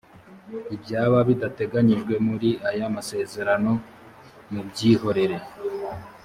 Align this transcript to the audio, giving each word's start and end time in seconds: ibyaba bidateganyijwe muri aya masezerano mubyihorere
ibyaba 0.75 1.17
bidateganyijwe 1.29 2.13
muri 2.27 2.49
aya 2.69 2.87
masezerano 2.95 3.71
mubyihorere 4.51 5.37